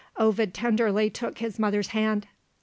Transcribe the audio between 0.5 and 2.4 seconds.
tenderly took his mother's hand.